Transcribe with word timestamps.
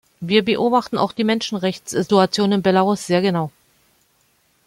Wir 0.19 0.43
beobachten 0.43 0.97
auch 0.97 1.11
die 1.11 1.23
Menschenrechtssituation 1.23 2.53
in 2.53 2.61
Belarus 2.63 3.05
sehr 3.05 3.21
genau. 3.21 3.51